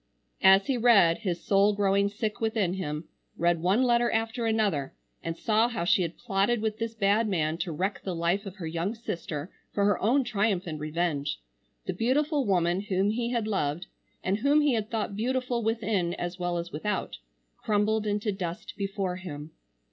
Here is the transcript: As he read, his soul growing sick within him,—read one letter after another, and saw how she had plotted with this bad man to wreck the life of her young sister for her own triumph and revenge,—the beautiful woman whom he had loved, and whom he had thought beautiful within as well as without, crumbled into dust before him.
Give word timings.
As 0.41 0.65
he 0.65 0.77
read, 0.77 1.19
his 1.19 1.43
soul 1.43 1.73
growing 1.75 2.09
sick 2.09 2.41
within 2.41 2.73
him,—read 2.73 3.61
one 3.61 3.83
letter 3.83 4.09
after 4.11 4.47
another, 4.47 4.95
and 5.21 5.37
saw 5.37 5.67
how 5.67 5.83
she 5.83 6.01
had 6.01 6.17
plotted 6.17 6.59
with 6.59 6.79
this 6.79 6.95
bad 6.95 7.27
man 7.27 7.59
to 7.59 7.71
wreck 7.71 8.01
the 8.01 8.15
life 8.15 8.47
of 8.47 8.55
her 8.55 8.65
young 8.65 8.95
sister 8.95 9.51
for 9.71 9.85
her 9.85 10.01
own 10.01 10.23
triumph 10.23 10.65
and 10.65 10.79
revenge,—the 10.79 11.93
beautiful 11.93 12.47
woman 12.47 12.81
whom 12.81 13.11
he 13.11 13.29
had 13.29 13.45
loved, 13.47 13.85
and 14.23 14.37
whom 14.39 14.61
he 14.61 14.73
had 14.73 14.89
thought 14.89 15.15
beautiful 15.15 15.61
within 15.61 16.15
as 16.15 16.39
well 16.39 16.57
as 16.57 16.71
without, 16.71 17.19
crumbled 17.57 18.07
into 18.07 18.31
dust 18.31 18.73
before 18.75 19.17
him. 19.17 19.51